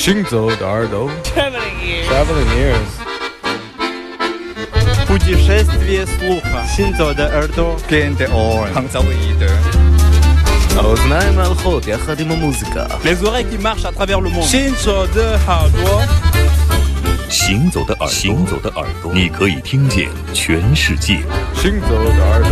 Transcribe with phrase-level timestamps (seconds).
[0.00, 2.08] 行走的耳朵 Traveling ears.
[2.08, 2.92] Traveling ears
[5.06, 6.64] Путешествие слуха.
[6.76, 7.76] Синзо de耳朵.
[7.88, 8.66] Gente on.
[8.74, 9.50] Hangzauide.
[10.76, 14.42] האוזניים ההולכות יחד עם המוזיקה Les oreilles qui marchent à travers le monde.
[14.42, 16.02] 行走的耳朵。
[17.28, 21.20] 行走的耳朵，行走的耳朵，你可以听见全世界。
[21.54, 22.50] 行走的耳朵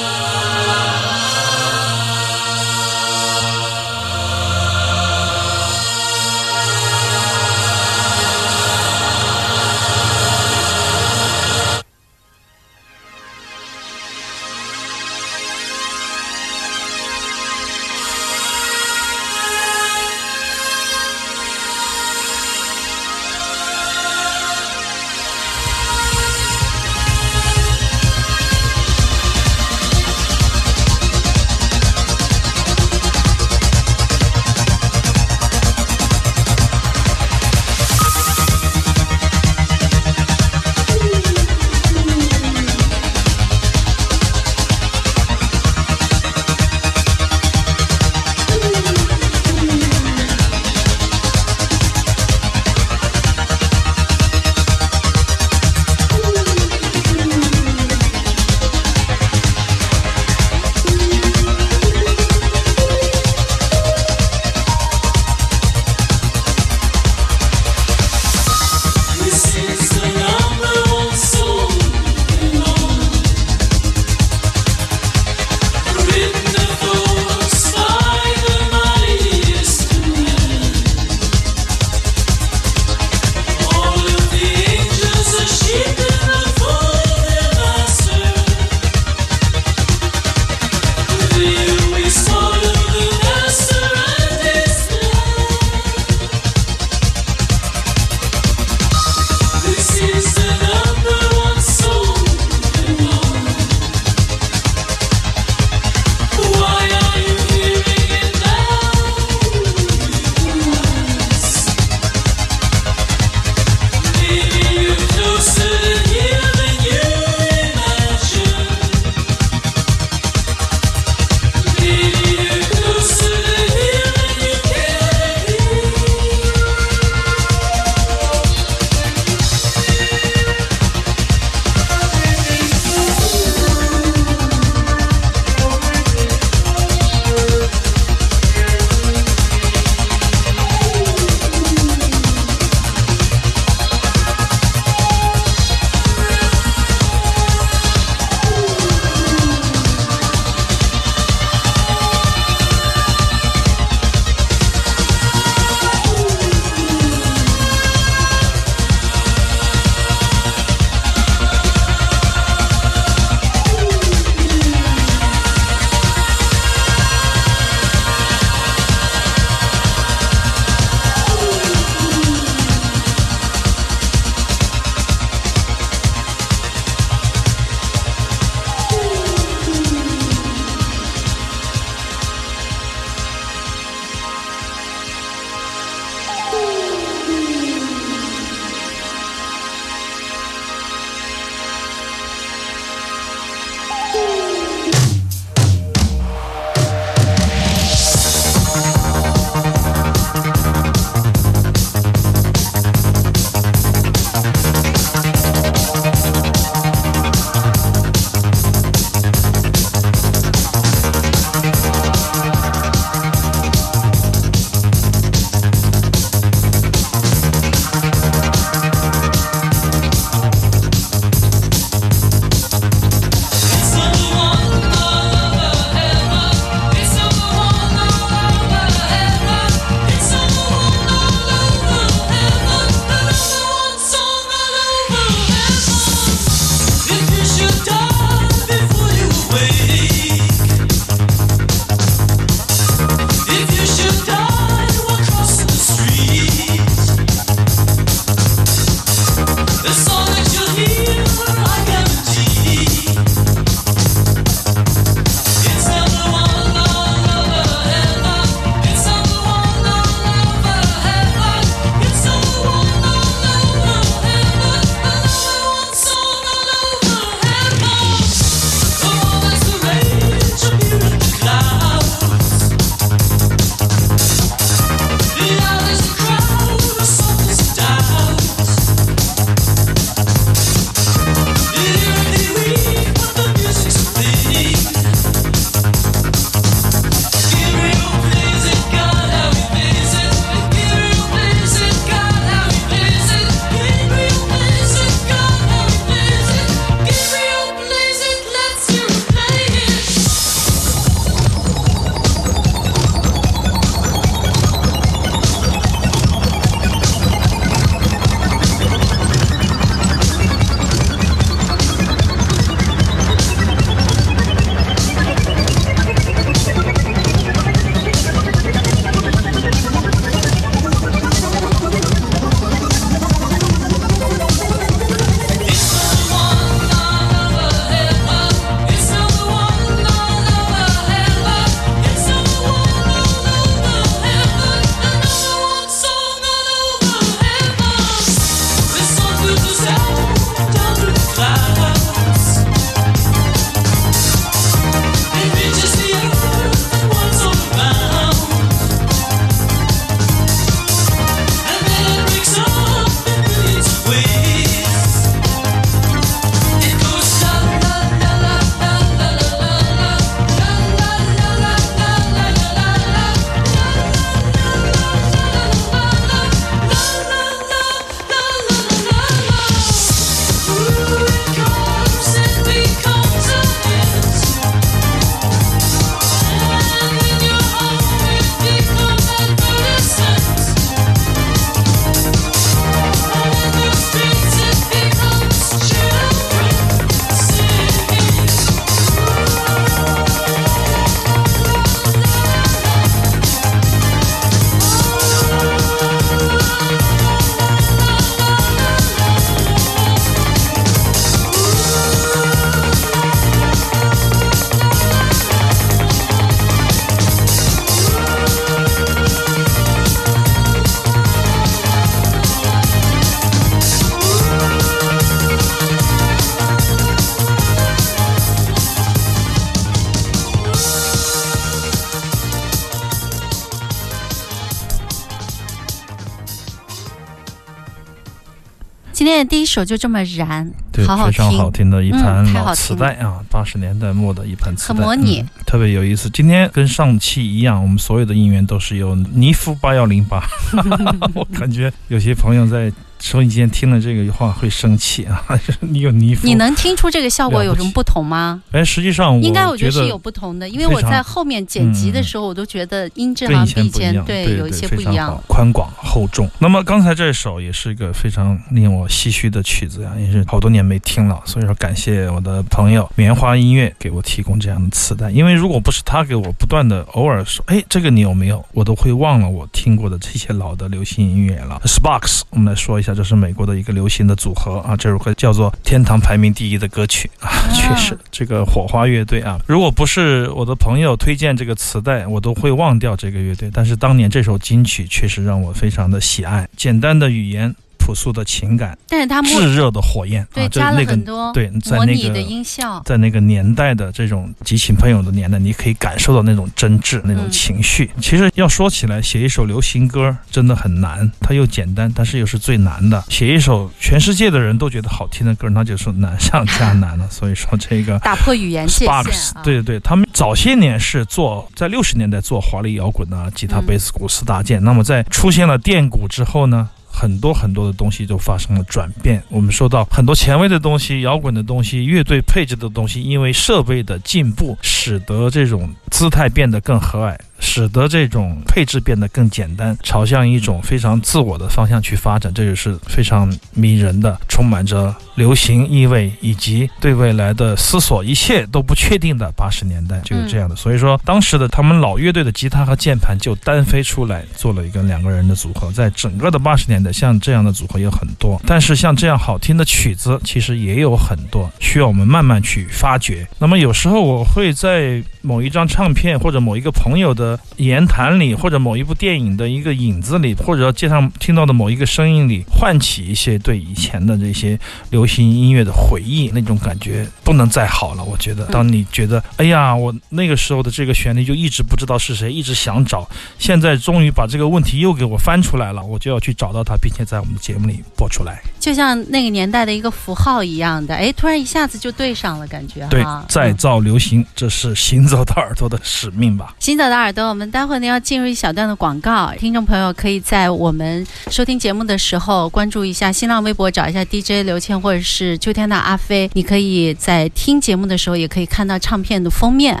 [429.46, 435.40] 第一首就这么燃，对，好好非常好听的一盘老磁听带啊，八十年代末的一盘磁带，很模拟。
[435.40, 436.30] 嗯特别有意思。
[436.30, 440.40] 今天跟上期一样，我们所有的音源都是由尼夫八幺零八，
[441.34, 442.92] 我感觉有些朋友在
[443.24, 445.42] 收音机前听了这个话会生气啊，
[445.80, 448.62] 你有你，你能听出这个效果有什么不同吗？
[448.70, 455.42] 哎，实际上应该我觉觉得是有不同的，因为我在后面剪辑的时候，我都觉得音质好像比以前对对有一些不一样。
[455.48, 456.46] 宽广厚重。
[456.58, 471.80] 那么刚才这首也是一个非常令我唏嘘的曲子呀、也是好多年没听了，所以说感谢我的朋友棉花音乐给我提供这样的磁带，因为如果不是他给我不断的偶尔说，哎，这个你有没有，我都会忘了我听过的这些老的流行音乐了。
[471.86, 483.70] Sparks，我们来说一下，这是美国的一个流行的组合啊，这首歌叫做天堂排名第一的歌曲啊，确实这个火花乐队啊，如果不是我的朋友推荐这个磁带，我都会忘掉这个乐队。
[483.72, 498.10] 但是当年这首金曲确实让我非常的喜爱，简单的语言，朴素的情感，但是他炙热的火焰对啊，这加了那个很多对，在那个模拟的音效，在那个年代的这种激情喷涌的年代，你可以感受到那种真挚、那种嗯情绪。
[498.20, 503.24] 其实要说起来，写一首流行歌真的很难，它又简单，但是又是最难的。
[503.28, 507.26] 写一首全世界的人都觉得好听的歌，那就是难上加 难了。
[507.30, 508.18] 所以说这个。
[508.18, 509.62] 打破语言界限 Sparks，啊。
[509.62, 514.82] 对对对，他们早些年是做在六十年代做华丽摇滚啊，吉他、嗯贝斯、鼓四大件。
[514.84, 516.88] 那么在出现了电鼓之后呢？
[517.16, 540.76] 很多很多的东西都发生了转变，我们说到很多前卫的东西、摇滚的东西、乐队配置的东西，因为设备的进步，使得这种姿态变得更和蔼，使得这种配置变得更简单，朝向一种非常自我的方向去发展，这就是非常迷人的，充满着流行意味以及对未来的思索，一切都不确定的八十年代就是这样的。
[540.76, 545.90] 所以说，当时的他们老乐队的吉他和键盘就单飞出来，做了一个两个人的组合。
[545.92, 553.46] 在整个的八十年代，像这样的组合有很多，但是像这样好听的曲子，其实也有很多，需要我们慢慢去发掘。
[553.58, 557.43] 那么有时候我会在某一张唱片或者某一个朋友的
[557.76, 564.78] 言谈里，或者某一部电影的一个影子里，或者街上听到的某一个声音里，唤起一些对以前的这些
[565.10, 568.22] 流行音乐的回忆，那种感觉不能再好了。
[568.24, 578.62] 我觉得，当你觉得，哎呀，我那个时候的这个旋律就一直不知道是谁，一直想找，现在终于把这个问题又给我翻出来了，我就要去找到它，并且在我们的节目里播出来。
[578.78, 583.24] 就像那个年代的一个符号一样的，哎，突然一下子就对上了，感觉对，。
[583.48, 586.74] 再嗯造流行，这是行走的耳朵的使命吧。
[586.78, 600.00] 行走的耳的，我们待会儿呢要进入一小段的广告，听众朋友可以在我们收听节目的时候关注一下新浪微博，找一下 DJ 刘谦或者是秋天的阿飞，你可以在听节目的时候也可以看到唱片的封面。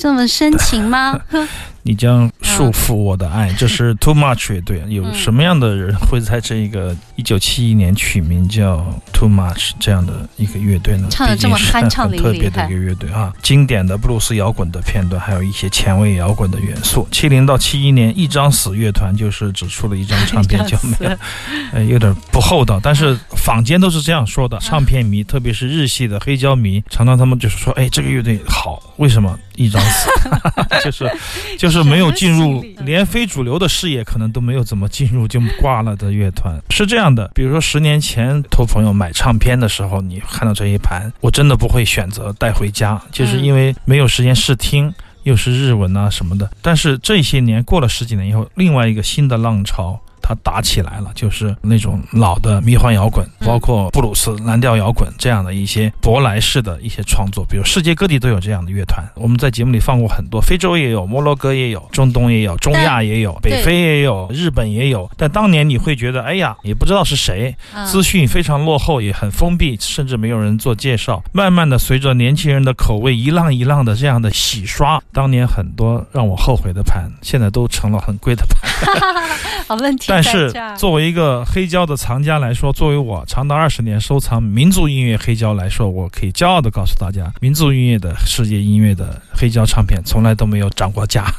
[0.00, 1.20] 这么深情吗？
[1.84, 4.82] 你将束缚我的爱，这是 Too Much 乐队。
[4.88, 11.08] 有嗯什么样的人会在这一个一九七一年取名叫 Too Much 这样的一个乐队呢？
[11.10, 17.06] 唱的这么毕竟是酣畅很淋漓还特别的一个乐队啊，经典的布鲁斯摇滚的片段，还有一些前卫摇滚的元素。
[17.10, 21.16] 七零到七一年，一张死乐团就是只出了一张唱片叫没有，
[21.72, 22.80] 呃，有点不厚道。
[22.82, 30.08] 但是坊间都是这样说的，唱片迷，特别是日系的黑胶迷，常常他们就是说，哎，这个乐队好，为什么一张死？
[30.82, 31.10] 就是
[31.58, 37.30] 就是没有进入什么心理，连非主流的视野可能都没有怎么进入就挂了的乐团是这样的。
[37.34, 44.92] 比如说十年前托朋友买唱片的时候，你看到这一盘，我真的不会选择带回家，就是因为没有时间试听。
[45.24, 59.04] 又是日文啊什么的，但是这些年过了十几年以后，另外一个新的浪潮它打起来了，就是那种老的迷幻摇滚，嗯包括布鲁斯、蓝调摇滚这样的一些舶来式的一些创作，比如世界各地都有这样的乐团。
[59.14, 65.10] 我们在节目里放过很多，非洲也有，摩洛哥也有，中东也有，中亚也有，北非也有，日本也有。
[65.16, 71.22] 但当年你会觉得，哎呀，也不知道是谁，嗯资讯非常落后，也很封闭，甚至没有人做介绍。
[71.32, 78.60] 慢慢的，随着年轻人的口味一浪一浪的这样的洗刷，当年很多让我后悔的盘，现在都成了很贵的盘。
[79.66, 91.32] 好问题但是作为一个黑胶的藏家来说，作为我长达二十年收藏民族音乐黑胶来说，我可以骄傲的告诉大家，民族音乐的世界音乐的黑胶唱片从来都没有涨过价。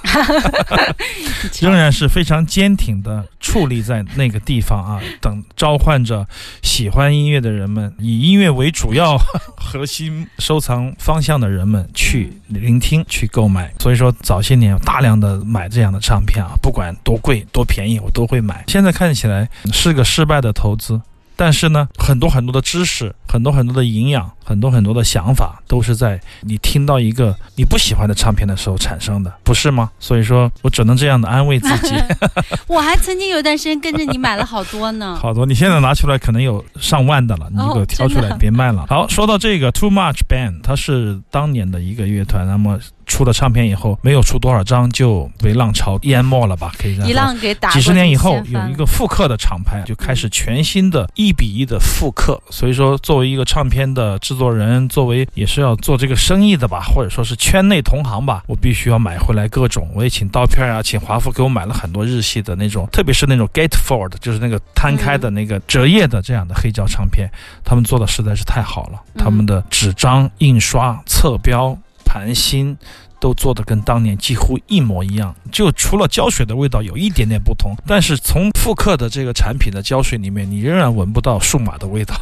[1.59, 6.25] 仍然是非常坚挺的矗立在那个地方啊，等召唤着
[6.61, 9.17] 喜欢音乐的人们，以音乐为主要
[9.57, 13.71] 核心收藏方向的人们去聆听、去购买。
[13.79, 18.60] 所以说，早些年大量的买这样的唱片啊，不管多贵多便宜，我都会买。
[18.67, 21.01] 现在看起来是个失败的投资。
[21.33, 29.89] 但是呢，很多很多的知识，很多很多的营养，很多很多的想法，都是在你听到一个你不喜欢的唱片的时候产生的，不是吗？
[29.99, 31.95] 所以说我只能这样的安慰自己。
[32.67, 35.17] 我还曾经有一段时间跟着你买了好多呢。
[35.19, 38.85] 好多，你现在拿出来可能有上万的了，你给我挑出来，别卖了。
[38.87, 46.71] 好，说到这个 Too Much Band，它是当年的一个乐团，那么出了唱片以后，没有出多少张就被浪潮淹没了吧？
[46.77, 47.13] 可以这样一。
[47.13, 52.41] 浪给打几十年以后，有一个复刻的厂牌，就开始全新的一比一的复刻。
[52.49, 59.89] 所以说，作为一个唱片的制作人，作为也是要做这个生意的吧，或者说是圈内同行吧，我必须要买回来各种。
[59.93, 67.29] 我也请刀片啊，请华夫给我买了很多日系的那种，特别是那种 Gatefold，就是那个摊开的那个折页的这样的黑胶唱片，
[67.63, 69.01] 他们做的实在是太好了。
[69.15, 71.77] 嗯他们的纸张、印刷、侧标、
[72.11, 72.77] 盘心。
[73.21, 82.15] 都做的跟当年几乎一模一样，就除了胶水的味道有一点点不同，但是从复刻的这个产品的胶水里面，你仍然闻不到数码的味道。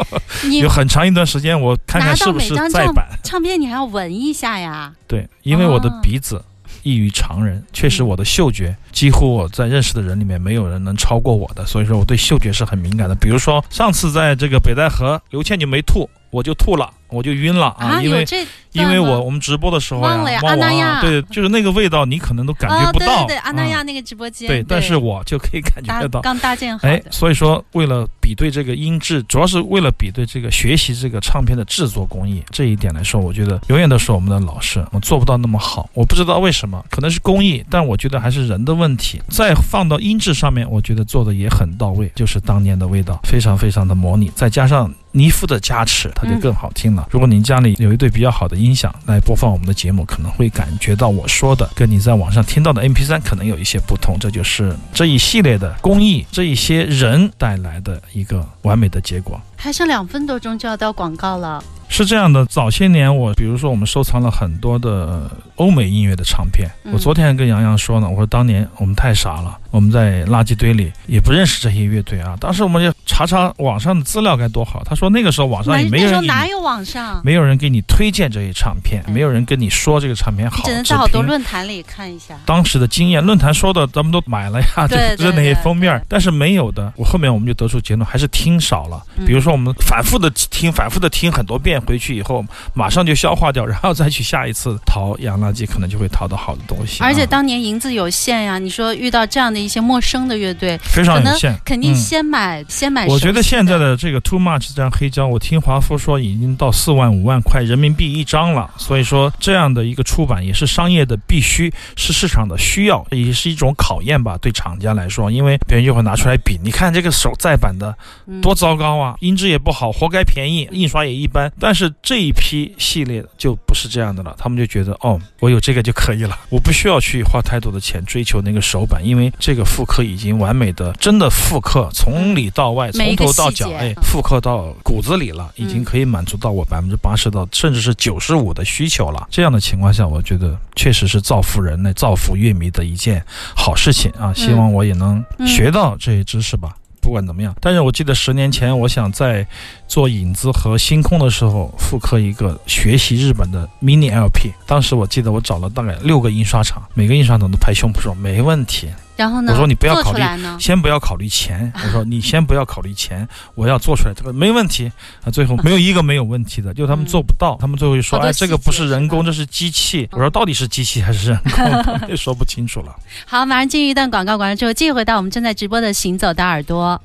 [0.48, 3.06] 你有很长一段时间，我看看是不是再版。
[3.22, 4.90] 唱片，你还要闻一下呀。
[5.06, 6.42] 对，因为我的哦鼻子
[6.82, 13.14] 异于常人，确实嗯我的嗅觉几乎我在认识的人里面没有人能超过我的，所以说我对嗅觉是很敏感的。
[13.14, 23.06] 比如说上次在这个北戴河，刘倩就没吐，我就吐了，我就晕了啊，因为这因为我我们直播的时候忘了呀忘了阿那亚啊，对，就是那个味道，你可能都感觉哦，不到。
[23.06, 26.20] 对对对，阿那嗯亚那个直播间，对，但是我就可以感觉得到。
[26.20, 35.88] 刚搭建好哎，所以说为了比对这个音质，主要是为了比对这个学习这个唱片的制作工艺这一点来说，我觉得永远都是我们的老师，我做不到那么好。
[35.94, 39.22] 我不知道为什么，可能是工艺，但我觉得还是人的问题。
[39.30, 44.92] 再放到音质上面，我觉得做的也很到位，就是当年的味道，非常非常的模拟，再加上。
[45.12, 47.05] 尼夫的加持，它就更好听了。
[47.08, 54.16] 如果您家里有一对比较好的音响来播放我们的节目，可能会感觉到我说的跟你在网上听到的 MP3 可能有一些不同。
[54.18, 59.40] 这就是这一系列的工艺，这一些人带来的一个完美的结果。
[59.56, 61.62] 还剩两分多钟就要到广告了。
[61.88, 66.68] 是这样的，早些年我比如说我们收藏了很多的欧美音乐的唱片。
[66.82, 72.36] 嗯我昨天还跟杨洋说呢，我说当年我们太傻了，我们在垃圾堆里也不认识这些乐队啊。
[72.40, 74.82] 当时我们就查查网上的资料该多好。
[74.84, 77.20] 他说那个时候网上也没有人给你时候哪有网上？
[77.24, 82.34] 没有人给你推荐这些唱片，嗯没有人跟你说这个唱片好，只能只在好多论坛里看一下。
[82.44, 86.92] 当时的经验，论坛说的咱们都买了呀，就对对是那些封面，但是没有的。
[86.96, 89.00] 我后面我们就得出结论，还是听少了。
[89.16, 97.02] 嗯比如说我们反复的听，反复的听很多遍，回去以后马上就消化掉，然后再去下一次淘洋垃圾，可能就会淘到好的东西。
[97.02, 103.06] 而且啊当年银子有限呀，你说遇到这样的一些陌生的乐队，非常有限，肯定嗯先买、先买。
[103.06, 117.94] 我觉得现在的这个 Too Much 这张黑胶，我听华夫说已经到四万五万块人民币一张了，所以说这样的一个出版也是商业的必须，是市场的需要，也是一种考验吧，对厂家来说，因为别人就会拿出来比，你看这个手再版的
[118.26, 121.52] 嗯多糟糕啊，音品质也不好，活该便宜，印刷也一般。
[121.60, 139.28] 但是这一批系列就不是这样的了，他们就觉得哦，我有这个就可以了，我不需要去花太多的钱追求那个手版，因为这个复刻已经完美的，真的复刻从里到外，从头到脚，哎，嗯复刻到骨子里了，已经嗯可以满足到我百分之八十到甚至是九十五的需求了。
[139.30, 143.22] 这样的情况下，我觉得确实是造福人类、造福乐迷的一件
[143.54, 144.32] 好事情啊！
[144.32, 146.74] 希望我也能嗯学到这些知识吧。
[147.06, 149.46] 不管怎么样，但是我记得十年前，我想在
[149.86, 154.50] 做影子和星空的时候复刻一个学习日本的 mini LP。
[154.66, 159.52] 当时我记得我找了大概六个印刷厂，每个印刷厂都拍胸脯说没问题，然后呢？
[159.52, 160.22] 我说你不要考虑？
[160.60, 161.72] 先不要考虑钱。
[161.74, 164.90] 我说你先不要考虑钱，我要做出来这个没问题
[165.24, 165.30] 啊。
[165.30, 170.08] 最后没有一个没有问题的，就他们做不到，他们最后就说哎这个不是人工，这是机器。
[170.12, 172.94] 我说到底是机器还是人工，也说不清楚了。
[173.26, 177.00] 好，马上进入一段广告，广告之后继续回到我们正在直播的《行走的耳朵》。